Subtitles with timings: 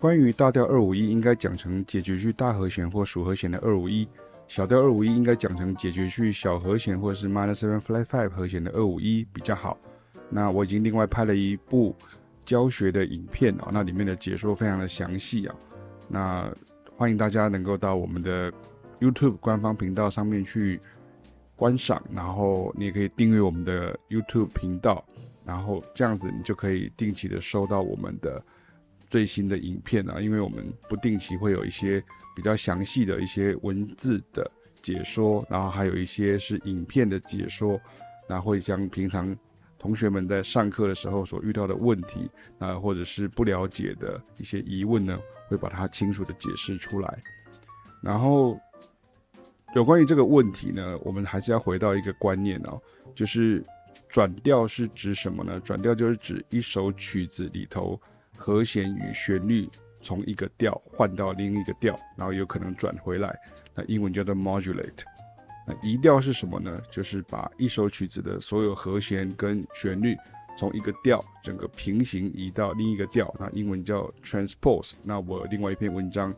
[0.00, 4.06] 关于大调二五一，应该讲成解决去大和弦或属和弦的二五一；
[4.46, 9.76] 小调二五一应该讲成解决去小和弦或是 minor seven flat five 和弦的二五一比较好。
[10.30, 11.96] 那我已经另外拍了一部
[12.44, 15.54] 教学的影片啊，那里面的解说非常的详细啊。
[16.08, 16.48] 那
[16.96, 18.52] 欢迎大家能够到我们的
[19.00, 20.80] YouTube 官方频道上面去
[21.56, 25.04] 观赏，然后你也可以订阅我们的 YouTube 频道，
[25.44, 28.40] 然后这样子你就可以定期的收到我们的。
[29.08, 32.02] 最新的影片啊，因为我们不定期会有一些
[32.36, 34.50] 比较详细的一些文字的
[34.82, 37.80] 解说，然后还有一些是影片的解说，
[38.28, 39.34] 那会将平常
[39.78, 47.22] 同学们在上课的时候所遇到的问题，啊，或者是不了解的一些疑问呢，会把它清楚的解释出来。
[48.02, 48.60] 然后
[49.74, 52.78] 有关于这个问题呢，我们还是要回到一个观念哦，
[53.14, 53.64] 就是
[54.08, 55.58] 转调是指什么呢？
[55.60, 57.98] 转调就是指一首曲子里头。
[58.38, 59.68] 和弦与旋律
[60.00, 63.36] 从一个调换到另一个调，然后有可能转回来，
[63.74, 65.02] 那英文叫做 modulate。
[65.66, 66.80] 那移调是什么呢？
[66.90, 70.16] 就是把一首曲子的所有和弦跟旋律
[70.56, 74.92] 从一个调整个平行移到另一个调，那英文叫 transpose。
[75.04, 76.32] 那我有另外一篇文章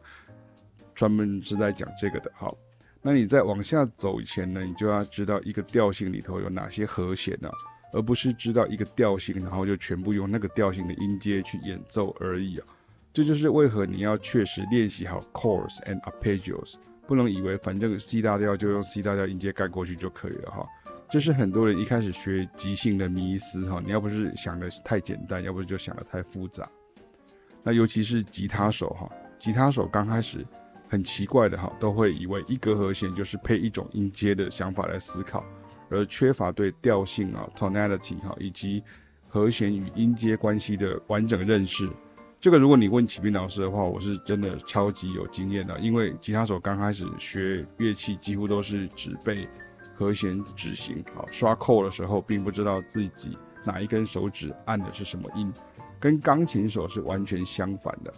[0.94, 2.32] 专门是在讲这个的。
[2.34, 2.56] 好，
[3.02, 7.48] 那你在往下走以前呢，你就要知道一个调性里头有哪些和弦呢？
[7.92, 12.66] 而不是知道一个调性，然后就全部用那个调性的音阶去演奏而已啊！
[13.12, 20.64] 这就是为何你要确实练习好 chords and arpeggios，不能以为反正 C 大调就用 C 大调音阶盖过去就可以了哈。
[21.08, 23.82] 这是很多人一开始学即兴的迷思哈。
[23.84, 26.68] 你要不是想的太简单，要不是就想的太复杂。
[27.62, 30.46] 那尤其是吉他手哈，吉他手刚开始
[30.88, 35.44] 很奇怪的哈，都会以为一个和弦就是配一种音阶的想法来思考。
[35.90, 38.82] 而缺乏对调性啊 tonality 哈以及
[39.28, 41.88] 和弦与音阶关系的完整认识，
[42.40, 45.78] 这个如果你问启斌老师的话，我是真的超级有经验的。
[45.78, 49.46] 因为吉他手刚开始学乐器，几乎都是只背
[49.94, 55.52] 和弦指型，好刷扣的时候，并不知道自己哪一根手指按的是什么音，
[55.98, 58.12] 跟钢琴手是完全相反的。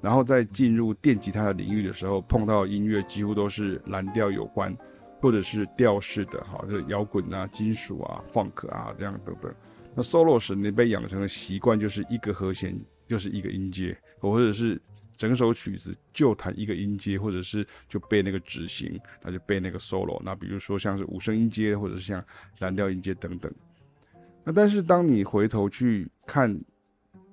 [0.00, 4.76] 然后在进入电吉他的领域的时候，碰到音乐几乎都是蓝调有关。
[5.20, 9.52] 或者是调式的哈，就是摇滚啊、金属啊、funk 啊这样等等。
[9.94, 14.80] 那 solo 时你被养成的习惯就是一个和弦就是一个音阶，或者是
[15.16, 20.20] 整首曲子就弹一个音阶，或者是就背那个指型，那就背那个 solo。
[20.24, 22.24] 那比如说像是五声音阶，或者是像
[22.60, 23.52] 蓝调音阶等等。
[24.44, 26.56] 那但是当你回头去看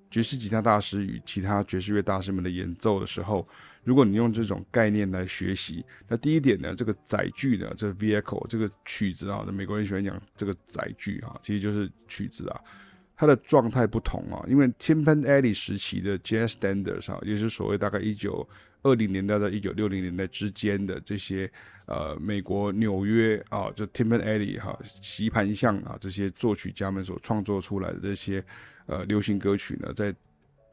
[0.10, 3.48] 爵士吉他大师与其他爵士乐大师们的演奏的时候，
[3.86, 12.60] 如果你用这种概念来学习，那第一点呢，这个载具呢，这个 vehicle 这个曲子啊，美国人喜欢讲这个载具啊，其实就是曲子啊，
[13.16, 18.48] 它的状态不同啊，因为 Tim Panteley 时期的 Jazz Standards 啊，也就是所谓大概一九
[18.82, 21.52] 二零年代到一九六零年代之间的这些
[21.86, 28.44] 呃美国纽约啊，就 Tim Panteley 哈、啊，席盘巷啊这些作曲家们所创作出来的这些
[28.88, 30.14] 呃流行歌曲呢，在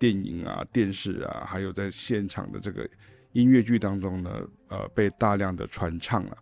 [0.03, 2.91] 电影啊、电视啊，还有在现场的这个
[3.35, 4.31] 音乐剧当中呢，
[4.67, 6.37] 呃，被大量的传唱了。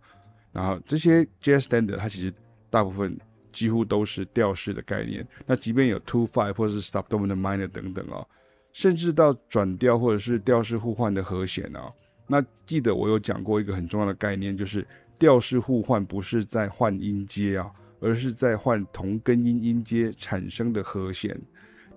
[0.51, 2.33] 然后这些 jazz standard 它其实
[2.71, 3.15] 大部分
[3.51, 5.23] 几乎都是调式的概念。
[5.45, 8.27] 那即便有 two five 或者是 subdominant minor 等等哦，
[8.73, 11.87] 甚至到转调或者是调式互换的和弦啊。
[12.25, 14.83] 那记得我有讲过一个很重要的概念，就是
[15.19, 21.39] 调式互换不是在换音阶啊，而是在换同根音音阶产生的和弦。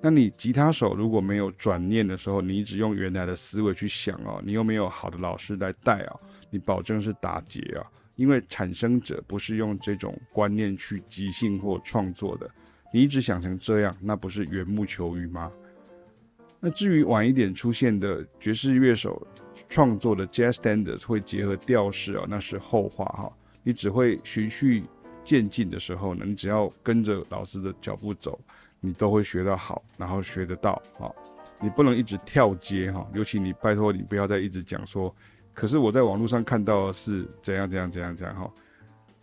[0.06, 6.15] 那你吉他手如果没有转念的时候，你只用原来的思维去想哦，你又没有好的老师来带啊，
[6.50, 7.81] 你保证是打结啊，
[8.16, 12.50] 因为产生者不是用这种观念去即兴或创作的，
[12.93, 15.50] 你一直想成这样，那不是缘木求鱼吗？
[16.61, 19.26] 那至于晚一点出现的爵士乐手
[19.70, 23.32] 创作的 Jazz Standards 会结合调式啊，那是后话哈，
[23.62, 24.84] 你只会循序
[25.25, 28.38] 渐进的时候呢，你只要跟着老师的脚步走。
[28.87, 31.09] 你都会学得好，然后学得到啊！
[31.59, 35.17] 你不能一直跳接哈，尤其你拜托你不要再一直讲说，
[35.55, 38.53] 可是我在网络上看到的是怎样怎样怎样怎样哈，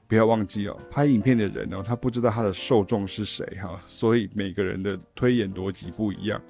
[0.07, 6.41] 不要忘记哦，拍影片的人呢，他不知道他的受众是谁哈，所以每个人的推演逻辑不一样。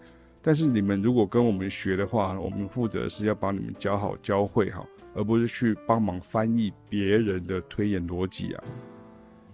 [0.42, 8.64] 但是你们如果跟我们学的话，我们负责是要帮你们教好教会哈，而不是去帮忙翻译别人的推演逻辑啊。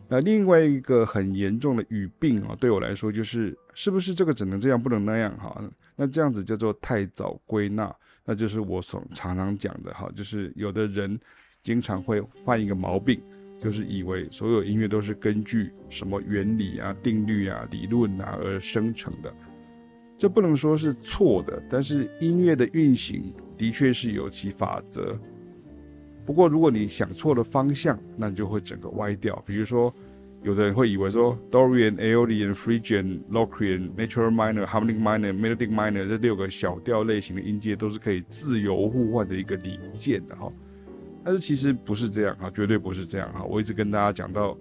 [0.10, 5.62] 那另外一个很严重的语病啊，对我来说就是是不是这个只能这样不能那样哈？
[5.96, 7.94] 那这样子叫做太早归纳，
[8.24, 11.20] 那就是我所常常讲的哈，就是有的人
[11.62, 13.22] 经常会犯一个毛病，
[13.60, 19.34] 就是以为所有音乐都是根据什么原理啊、定律啊、理论啊而生成的。
[20.18, 25.20] 这不能说是错的，但是音乐的运行的确是有其法则。
[26.28, 29.42] 不过，如果你想错了方向，那你就会整个歪掉。
[29.46, 29.94] 比如说，
[30.44, 40.52] 有的人会以为说，Dorian、Aolian、Phrygian、Locrian、Natural Minor、Harmonic Minor、Melodic Minor 这六个小调类型的音阶都是可以自由互换的一个零件的哈。
[41.24, 43.46] 但是其实不是这样啊，绝对不是这样哈。
[43.46, 44.58] 我一直跟大家讲到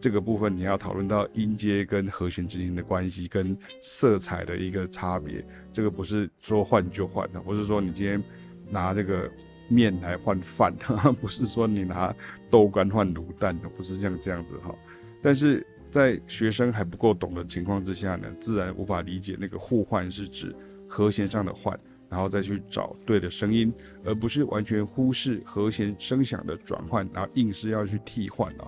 [0.00, 5.44] 这个部分，你要讨论到音阶跟和弦之间的关系，跟色彩的一个差别。
[5.70, 8.24] 这个不是说换就换的，不是说你今天
[8.70, 9.30] 拿这个。
[9.70, 10.74] 面来换饭，
[11.20, 12.14] 不是说你拿
[12.50, 14.74] 豆干换卤蛋的，不是像这样子哈。
[15.22, 20.54] 但是在学生还不够懂的情况之下呢，自然无法理解那个互换是指
[20.88, 21.78] 和弦上的换，
[22.08, 23.72] 然后再去找对的声音，
[24.04, 28.66] 而不是完全忽视和弦声响的转换，然后硬是要去替换啊。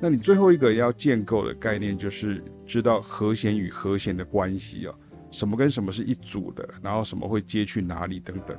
[0.00, 4.94] 那你最后一个要建构的概念就是知道和弦与和弦的关系啊，
[5.30, 8.56] 什么跟什么是一组的，然后什么会接去哪里等等。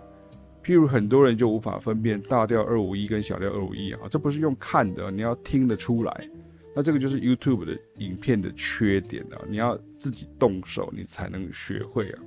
[0.64, 6.30] 譬如很多人就无法分辨大调二五一跟小调二五一啊，这不是用看的，你要听得出来。
[6.76, 12.20] 那这个就是 YouTube 的影片的缺点啊，你要自己动手，你才能学会啊。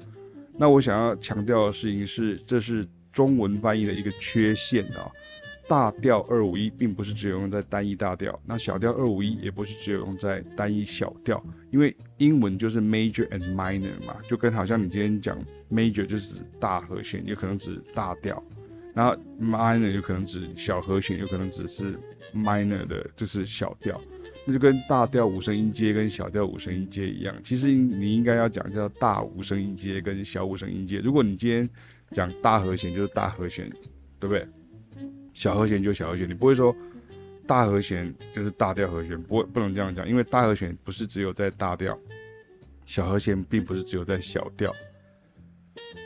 [0.56, 5.10] 那我想要强调的事情是，这是中文翻译的一个缺陷啊。
[5.72, 18.44] 大调二五一并不是只有用在单一大调，那小调二五一也不是只有用在单一小调，因为英文就是 major and minor 嘛，就跟好像你今天讲 major 就是指大和弦，有可能指大调，
[18.92, 21.98] 然后 minor 有可能指小和弦，有可能只是
[22.34, 23.98] minor 的就是小调，
[24.46, 31.66] 那就跟大调五声音阶跟小调五声音阶一样，其实你应该要讲叫大五声音阶跟小五声音阶，如果你今天
[32.10, 33.70] 讲大和弦就是大和弦，
[34.20, 34.46] 对不对？
[35.34, 36.74] 小和弦就小和弦，你不会说
[37.46, 41.98] 大和弦就是大调和弦，不不能这样讲，因为大和弦不是只有在大调，
[42.86, 44.72] 小和弦并不是只有在小调。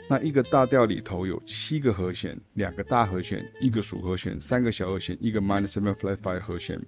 [0.09, 6.79] 那一个大调里头有七个和弦，两个大和弦，一个属和弦，三个小和弦，一个 minor seven flat five 和弦，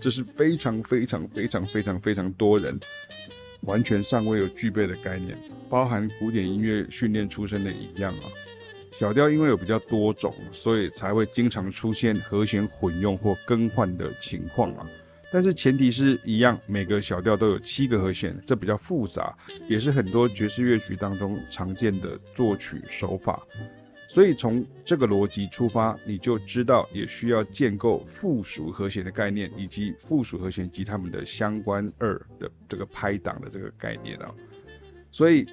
[0.00, 2.78] 这是非常非常非常非常非常多人
[3.62, 5.36] 完全尚未有具备的概念，
[5.68, 8.30] 包含古典音乐训练出身的一样啊。
[8.96, 14.86] 小调因为有比较多种，所以才会经常出现和弦混用或更换的情况啊。
[15.32, 19.36] 但是前提是一样，每个小调都有七个和弦，这比较复杂，
[19.68, 23.42] 也是很多爵士乐曲当中常见的作曲手法。
[24.06, 34.32] 所以从这个逻辑出发，你就知道也需要建构附属和弦的概念，以及附属和弦及它们的相关二的这个拍档的这个概念啊。
[35.14, 35.46] 所以。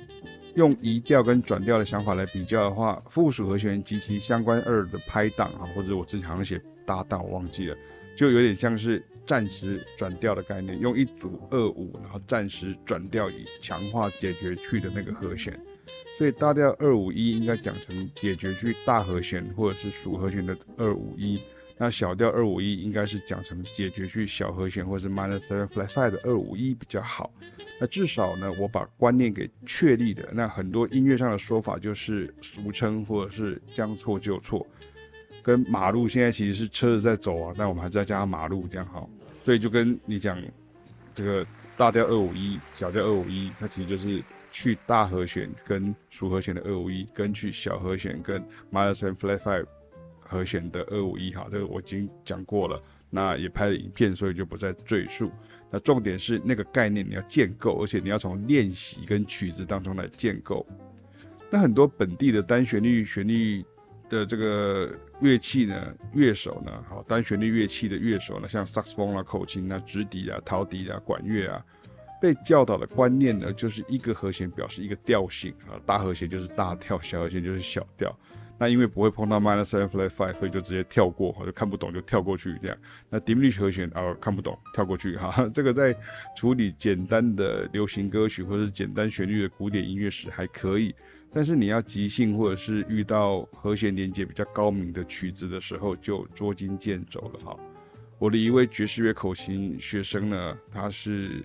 [0.55, 7.77] 用移调跟转调的想法来比较的话，附属和弦及其相关二的拍档啊，或者我之前好像写搭档，我忘记了，
[8.17, 15.57] 就有点像是暂时转调的概念，用一组二五，然后暂时转调以强化解决去的那个和弦。
[16.17, 21.39] 所以大调二五一应该讲成解决去大和弦或者是属和弦的二五一。
[21.83, 27.33] 那小调二五一应该是讲成解决去小和弦或者是 minor seven flat five 的二五一比较好。
[27.79, 30.29] 那至少呢，我把观念给确立的。
[30.31, 34.63] 那很多音乐上的说法就是俗称或者是将错就错，
[35.41, 39.09] 跟马路现在其实是车子在走啊，但我们还是要加上马路这样好。
[39.43, 40.39] 所以就跟你讲
[41.15, 41.43] 这个
[41.75, 48.39] 大调二五一，小调二五一，它其实就是去大和弦跟属和弦的二五一，跟去小和弦跟
[48.71, 49.65] minor seven flat five。
[50.31, 55.29] 和弦的二五一哈，这个我已经讲过了，那也拍了影片，所以就不再赘述。
[55.69, 60.65] 那重点是那个概念你要建构，而且你要从练习跟曲子当中来建构。
[61.49, 63.63] 那很多本地的单旋律旋律
[64.09, 71.65] 的这个乐器呢，乐手呢，好，单旋律乐器的乐手呢，像萨克斯风啊、口琴啊、直笛啊、陶笛啊、管乐啊，
[72.21, 78.17] 被教导的观念呢，就是一个和弦表示一个调性啊，大和弦就是大调，小和弦就是小调。
[78.61, 82.77] 那因为不会碰到 minus seven flat five，所以就直接跳过，就看不懂就跳过去这样。
[83.09, 85.49] 那 diminished 和弦啊，看不懂跳过去 哈。
[85.51, 85.97] 这个在
[86.37, 90.93] 处理简单的流行歌曲或者是简单旋律的古典音乐时还可以，
[91.33, 97.57] 但是你要即兴或者是遇到和弦连接比较高明的曲子的时候，就捉襟见肘了哈。
[98.19, 101.43] 我的一位爵士乐口琴学生呢，他是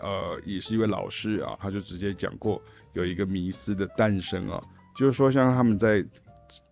[0.00, 2.60] 呃也是一位老师啊，他就直接讲过
[2.94, 4.60] 有一个迷思的诞生啊，
[4.96, 6.04] 就是说像他们在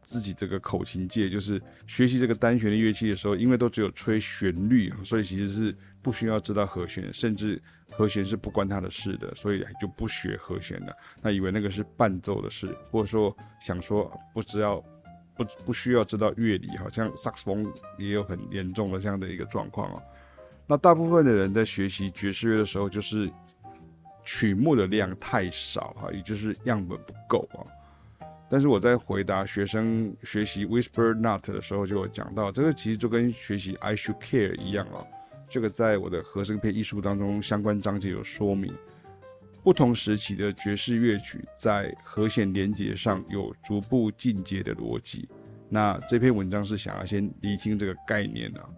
[0.06, 7.60] 自己这个口琴界，就是学习这个单旋的乐器的时候，因为都只有吹旋律，所以其实是不需要知道和弦，甚至
[7.90, 10.96] 和弦是不关他的事的，所以就不学和弦了。
[11.20, 14.80] 那以为那个是伴奏的事，或者说想说不知道
[15.36, 17.66] 不不需要知道乐理，好像萨克斯风
[17.98, 20.02] 也有很严重的这样的一个状况哦。
[20.68, 23.28] 那大部分的人在学习爵士乐的时候，就是
[24.24, 27.66] 曲目的量太少哈，也就是样本不够啊。
[28.48, 35.06] 但是我在回答学生 学习 Whisper Not 的时候，就有讲到，这个其实就跟学习 I Should Care 一样哦。
[35.48, 38.74] 这个在我的和声片艺术当中相关章节有说明，
[39.62, 45.28] 不同时期的爵士乐曲在和弦连结上有逐步进阶的逻辑。
[45.68, 48.68] 那这篇文章是想要先厘清这个概念啊。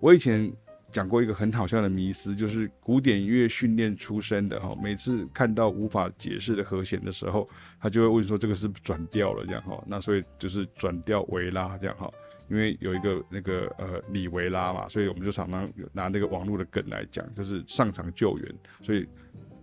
[0.00, 0.52] 我以前。
[0.90, 12.10] 讲过一个很好笑的迷思，就是古典音乐训练出身的哈，每次看到无法解释的和弦的时候，他就会问说这个是不是转调了这样哈，那所以就是转调维拉这样哈，
[12.48, 19.06] 因为有一个那个呃李维拉嘛，所以我们就常常拿那个网络的梗来讲，就是上场救援，所以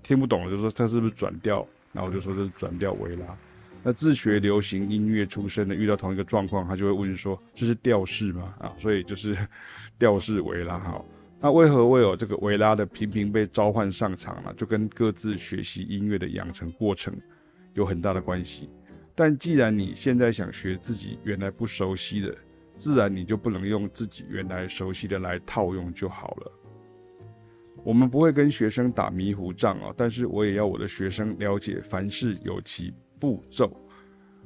[0.03, 3.25] 听不懂了就说他是不是转调，然后我就说这是转调维拉。
[3.81, 8.53] 那自学流行音乐出身的遇到同一个状况，他就会问说这是调式吗？
[8.59, 9.35] 啊，所以就是
[9.97, 11.03] 调式维拉哈。
[11.39, 14.53] 那为何会有这个维拉的频频被召唤上场呢？
[14.57, 17.15] 就跟各自学习音乐的养成过程
[17.73, 18.69] 有很大的关系。
[19.13, 22.35] 但既然你现在想学自己原来不熟悉的，
[22.75, 26.51] 自然你就不能用自己原来熟悉的来套用就好了。
[27.83, 33.71] 我们不会跟学生打迷糊仗啊，但是我也要我的学生了解凡事有其步骤。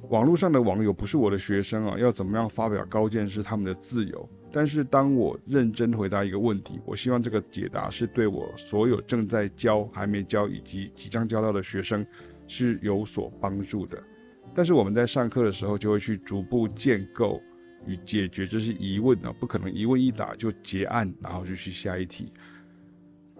[0.07, 4.27] 网络上的网友不是我的学生啊，要怎么样发表高见是他们的自由。
[4.51, 12.03] 但是当我认真回答一个问题，我希望这个解答是对我所有正在教、还没教以及即将教到的学生
[12.47, 14.01] 是有所帮助的。
[14.51, 17.39] 但是我们在上课的时候就会去逐步建构
[17.85, 22.33] 与解决这些疑问啊，不可能一问一答就结案，然后就去下一题。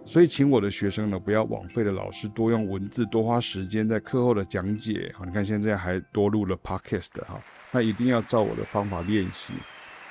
[0.06, 5.12] 所以，请我的学生呢，不要枉费了老师多用文字、多花时间在课后的讲解。
[5.16, 7.40] 好，你看现在还多录了 podcast 哈，
[7.70, 9.52] 那一定要照我的方法练习。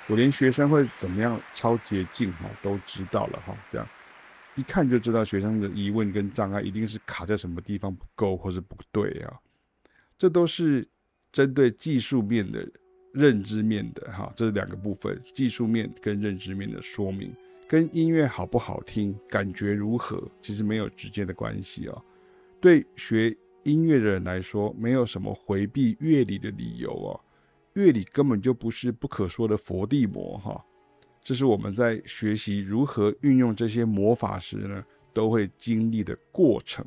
[0.08, 3.88] 我连学生会怎么样抄捷径哈都知道了哈，这样
[4.55, 9.34] 一看就知道学生的疑问跟障碍一定是卡在什么地方不够或是不对啊，
[10.17, 10.88] 这都是
[11.31, 12.67] 针对技术面的、
[13.13, 17.31] 认知面的哈，这是两个部分，技术面跟认知面的说明，
[17.69, 22.03] 跟音乐好不好听、感觉如何其实没有直接的关系哦。
[22.59, 27.21] 对学音乐的人来说，没有什么回避乐理的理由哦。
[27.73, 30.65] 乐理根本就不是不可说的佛地魔哈，
[31.21, 34.83] 这是我们在学习如何运用这些魔法时呢，
[35.13, 36.83] 都会经历的过程。